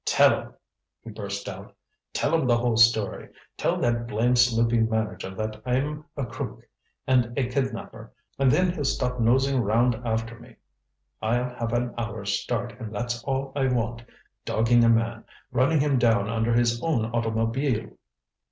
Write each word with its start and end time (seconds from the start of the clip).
"Tell 0.03 0.33
'em!" 0.33 0.53
he 1.03 1.11
burst 1.11 1.47
out. 1.47 1.75
"Tell 2.11 2.33
'em 2.33 2.47
the 2.47 2.57
whole 2.57 2.75
story. 2.75 3.29
Tell 3.55 3.77
that 3.81 4.07
blamed 4.07 4.39
snoopin' 4.39 4.89
manager 4.89 5.29
that 5.35 5.61
I'm 5.63 6.05
a 6.17 6.25
crook 6.25 6.63
and 7.05 7.37
a 7.37 7.43
kidnapper, 7.47 8.11
and 8.39 8.49
then 8.51 8.71
he'll 8.73 8.83
stop 8.83 9.19
nosing 9.19 9.61
round 9.61 9.93
after 10.03 10.39
me. 10.39 10.55
I'll 11.21 11.53
have 11.53 11.71
an 11.73 11.93
hour's 11.99 12.33
start, 12.33 12.79
and 12.79 12.91
that's 12.91 13.23
all 13.25 13.51
I 13.55 13.67
want. 13.67 14.01
Dogging 14.43 14.83
a 14.83 14.89
man 14.89 15.23
running 15.51 15.81
him 15.81 15.99
down 15.99 16.27
under 16.29 16.53
his 16.55 16.81
own 16.81 17.05
automobile!" 17.05 17.91